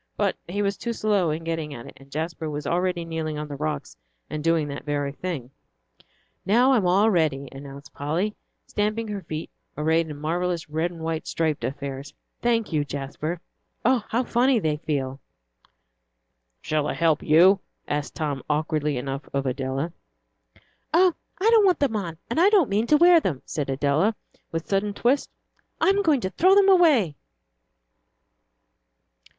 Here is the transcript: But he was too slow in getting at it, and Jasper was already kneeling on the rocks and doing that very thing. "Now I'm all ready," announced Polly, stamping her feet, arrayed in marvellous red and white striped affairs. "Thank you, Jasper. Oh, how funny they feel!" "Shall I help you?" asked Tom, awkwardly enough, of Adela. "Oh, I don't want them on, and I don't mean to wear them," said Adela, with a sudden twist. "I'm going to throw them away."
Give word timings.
But 0.17 0.35
he 0.47 0.63
was 0.63 0.77
too 0.77 0.93
slow 0.93 1.29
in 1.29 1.43
getting 1.43 1.75
at 1.75 1.85
it, 1.85 1.93
and 1.97 2.09
Jasper 2.09 2.49
was 2.49 2.65
already 2.65 3.05
kneeling 3.05 3.37
on 3.37 3.47
the 3.47 3.55
rocks 3.55 3.95
and 4.31 4.43
doing 4.43 4.67
that 4.69 4.83
very 4.83 5.11
thing. 5.11 5.51
"Now 6.43 6.71
I'm 6.73 6.87
all 6.87 7.11
ready," 7.11 7.47
announced 7.51 7.93
Polly, 7.93 8.35
stamping 8.65 9.07
her 9.09 9.21
feet, 9.21 9.51
arrayed 9.77 10.09
in 10.09 10.17
marvellous 10.19 10.67
red 10.67 10.89
and 10.89 11.01
white 11.01 11.27
striped 11.27 11.63
affairs. 11.63 12.15
"Thank 12.41 12.73
you, 12.73 12.83
Jasper. 12.83 13.41
Oh, 13.85 14.03
how 14.09 14.23
funny 14.23 14.57
they 14.57 14.77
feel!" 14.77 15.19
"Shall 16.61 16.87
I 16.87 16.95
help 16.95 17.21
you?" 17.21 17.59
asked 17.87 18.15
Tom, 18.15 18.41
awkwardly 18.49 18.97
enough, 18.97 19.29
of 19.33 19.45
Adela. 19.45 19.93
"Oh, 20.95 21.13
I 21.39 21.47
don't 21.51 21.63
want 21.67 21.77
them 21.77 21.95
on, 21.95 22.17
and 22.27 22.39
I 22.41 22.49
don't 22.49 22.71
mean 22.71 22.87
to 22.87 22.97
wear 22.97 23.19
them," 23.19 23.43
said 23.45 23.69
Adela, 23.69 24.15
with 24.51 24.65
a 24.65 24.67
sudden 24.67 24.95
twist. 24.95 25.29
"I'm 25.79 26.01
going 26.01 26.21
to 26.21 26.31
throw 26.31 26.55
them 26.55 26.69
away." 26.69 27.15